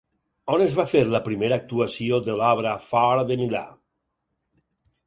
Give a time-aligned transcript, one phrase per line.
[0.53, 3.67] On es va fer la primera actuació de l'obra fora de Milà?